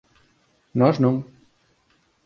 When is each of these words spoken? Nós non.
Nós 0.79 0.95
non. 1.03 1.15